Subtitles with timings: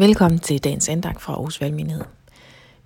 [0.00, 2.04] Velkommen til dagens andagt fra Aarhus Valgmenighed.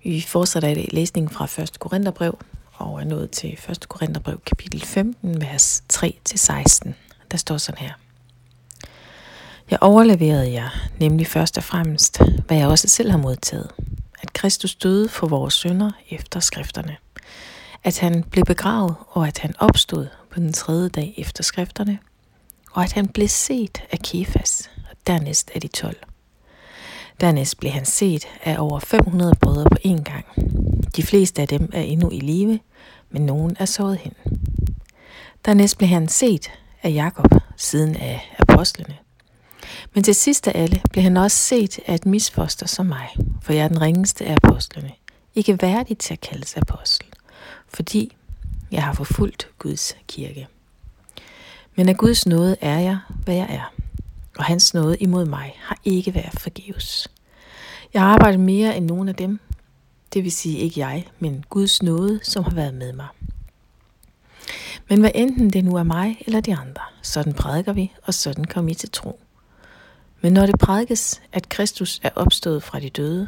[0.03, 1.79] Vi fortsætter i dag læsningen fra 1.
[1.79, 2.39] Korintherbrev
[2.73, 3.89] og er nået til 1.
[3.89, 6.91] Korintherbrev kapitel 15, vers 3-16.
[7.31, 7.93] Der står sådan her.
[9.71, 13.71] Jeg overleverede jer nemlig først og fremmest, hvad jeg også selv har modtaget.
[14.21, 16.97] At Kristus døde for vores synder efter skrifterne.
[17.83, 21.99] At han blev begravet, og at han opstod på den tredje dag efter skrifterne.
[22.71, 25.97] Og at han blev set af Kefas, og dernæst af de tolv.
[27.23, 30.25] Dernæst blev han set af over 500 brødre på én gang.
[30.95, 32.59] De fleste af dem er endnu i live,
[33.09, 34.13] men nogen er såret hen.
[35.45, 36.51] Dernæst blev han set
[36.83, 37.25] af Jakob,
[37.57, 38.97] siden af apostlene.
[39.93, 43.09] Men til sidst af alle blev han også set af et misfoster som mig,
[43.41, 44.91] for jeg er den ringeste af apostlene.
[45.35, 47.07] Ikke værdig til at kaldes apostel,
[47.67, 48.15] fordi
[48.71, 50.47] jeg har forfulgt Guds kirke.
[51.75, 53.73] Men af Guds nåde er jeg, hvad jeg er
[54.37, 57.07] og hans nåde imod mig har ikke været forgæves.
[57.93, 59.39] Jeg har arbejdet mere end nogen af dem,
[60.13, 63.07] det vil sige ikke jeg, men Guds nåde, som har været med mig.
[64.89, 68.45] Men hvad enten det nu er mig eller de andre, sådan prædiker vi, og sådan
[68.45, 69.19] kommer I til tro.
[70.21, 73.27] Men når det prædikes, at Kristus er opstået fra de døde,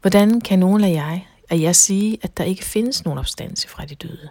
[0.00, 1.18] hvordan kan nogen af jer,
[1.48, 4.28] at jeg sige, at der ikke findes nogen opstandelse fra de døde?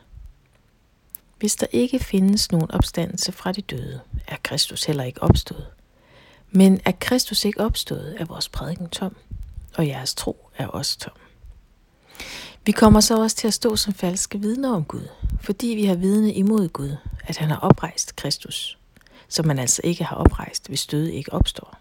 [1.40, 5.68] Hvis der ikke findes nogen opstandelse fra de døde, er Kristus heller ikke opstået.
[6.52, 9.16] Men er Kristus ikke opstået, er vores prædiken tom,
[9.78, 11.14] og jeres tro er også tom.
[12.66, 15.08] Vi kommer så også til at stå som falske vidner om Gud,
[15.42, 18.78] fordi vi har vidne imod Gud, at han har oprejst Kristus,
[19.28, 21.78] som man altså ikke har oprejst, hvis døde ikke opstår.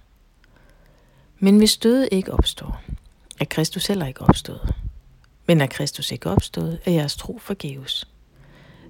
[1.39, 2.83] Men hvis døde ikke opstår,
[3.41, 4.75] er Kristus heller ikke opstået.
[5.47, 8.09] Men er Kristus ikke opstået, er jeres tro forgæves.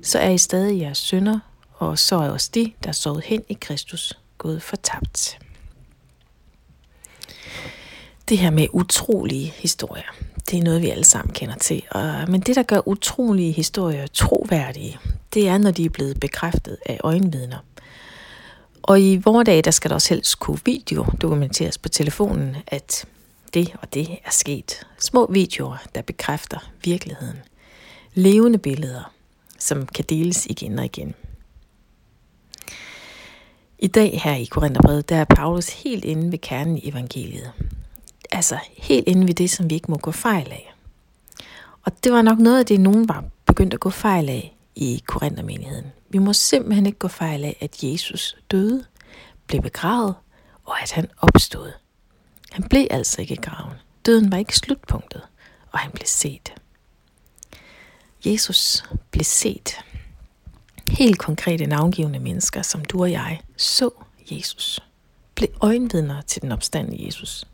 [0.03, 1.39] Så er I stadig jeres synder,
[1.75, 5.39] og så er også de, der er sovet hen i Kristus, gået fortabt
[8.29, 10.15] det her med utrolige historier,
[10.51, 11.83] det er noget, vi alle sammen kender til.
[11.91, 14.99] Og, men det, der gør utrolige historier troværdige,
[15.35, 17.59] det er, når de er blevet bekræftet af øjenvidner.
[18.83, 23.05] Og i vores dag, der skal der også helst kunne video dokumenteres på telefonen, at
[23.55, 24.87] det og det er sket.
[24.99, 27.39] Små videoer, der bekræfter virkeligheden.
[28.15, 29.13] Levende billeder,
[29.59, 31.15] som kan deles igen og igen.
[33.79, 37.53] I dag her i Korintherbrevet, der er Paulus helt inde ved kernen i evangeliet
[38.37, 40.75] altså helt inde ved det, som vi ikke må gå fejl af.
[41.83, 45.03] Og det var nok noget af det, nogen var begyndt at gå fejl af i
[45.07, 45.93] Korinthermenigheden.
[46.09, 48.85] Vi må simpelthen ikke gå fejl af, at Jesus døde,
[49.47, 50.15] blev begravet,
[50.65, 51.73] og at han opstod.
[52.53, 53.75] Han blev altså ikke graven.
[54.07, 55.23] Døden var ikke slutpunktet,
[55.73, 56.55] og han blev set.
[58.27, 59.79] Jesus blev set.
[60.89, 63.91] Helt konkrete navngivende mennesker, som du og jeg, så
[64.31, 64.81] Jesus.
[65.35, 67.47] Blev øjenvidner til den opstandende Jesus.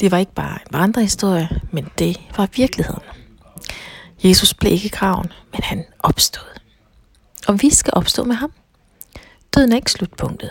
[0.00, 3.02] Det var ikke bare en vandrehistorie, men det var virkeligheden.
[4.24, 6.60] Jesus blev ikke graven, men han opstod.
[7.48, 8.52] Og vi skal opstå med ham.
[9.54, 10.50] Døden er ikke slutpunktet.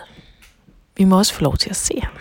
[0.98, 2.14] Vi må også få lov til at se ham.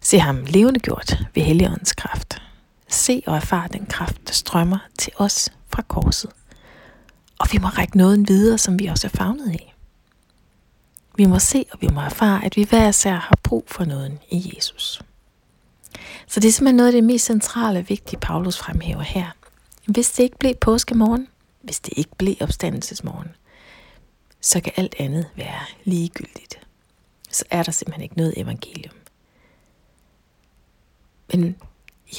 [0.00, 2.42] Se ham levende gjort ved Helligåndens kraft.
[2.88, 6.30] Se og erfare den kraft, der strømmer til os fra korset.
[7.38, 9.74] Og vi må række noget videre, som vi også er fagnet af.
[11.16, 14.18] Vi må se og vi må erfare, at vi hver især har brug for noget
[14.30, 15.02] i Jesus.
[16.26, 19.30] Så det er simpelthen noget af det mest centrale og vigtige, Paulus fremhæver her.
[19.86, 21.28] Hvis det ikke blev påskemorgen,
[21.62, 23.28] hvis det ikke blev opstandelsesmorgen,
[24.40, 26.60] så kan alt andet være ligegyldigt.
[27.30, 28.94] Så er der simpelthen ikke noget evangelium.
[31.32, 31.56] Men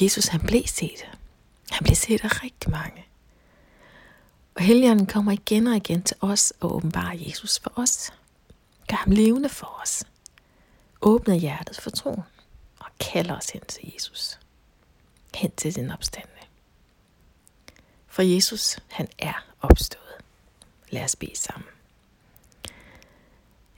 [0.02, 1.08] Jesus han blev set.
[1.70, 3.04] Han blev set af rigtig mange.
[4.54, 8.12] Og Helligånden kommer igen og igen til os og åbenbarer Jesus for os.
[8.88, 10.04] Gør ham levende for os.
[11.02, 12.22] Åbner hjertet for troen
[13.00, 14.38] kalder os hen til Jesus.
[15.34, 16.42] Hen til den opstandende.
[18.06, 20.24] For Jesus, han er opstået.
[20.90, 21.68] Lad os bede sammen.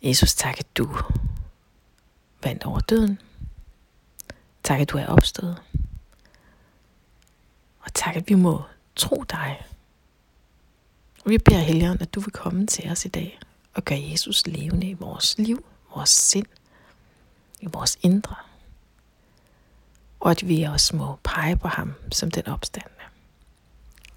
[0.02, 0.96] Jesus, tak at du
[2.42, 3.20] vandt over døden.
[4.62, 5.62] Tak at du er opstået.
[7.80, 8.62] Og tak at vi må
[8.96, 9.66] tro dig.
[11.24, 13.38] Og vi beder Helligånd, at du vil komme til os i dag
[13.74, 15.64] og gøre Jesus levende i vores liv,
[15.94, 16.46] vores sind,
[17.60, 18.45] i vores indre
[20.26, 23.04] og at vi også må pege på ham som den opstandende.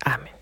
[0.06, 0.39] Amen.